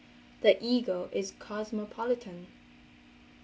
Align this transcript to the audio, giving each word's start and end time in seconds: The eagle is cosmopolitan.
The 0.41 0.57
eagle 0.65 1.09
is 1.11 1.29
cosmopolitan. 1.37 2.47